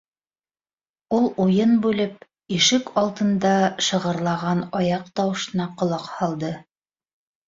[1.17, 2.15] —Ул уйын бүлеп,
[2.57, 3.51] ишек алдында
[3.89, 6.51] шығырлаған аяҡ тауышына ҡолаҡ һалды.